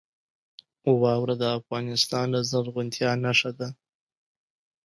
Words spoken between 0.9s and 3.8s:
واوره د افغانستان د زرغونتیا نښه ده.